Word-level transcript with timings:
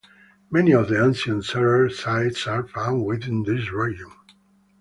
Many 0.49 0.71
of 0.73 0.89
the 0.89 1.05
ancient 1.05 1.43
Serer 1.43 1.91
sites 1.93 2.47
are 2.47 2.67
found 2.67 3.05
within 3.05 3.43
this 3.43 3.71
region. 3.71 4.09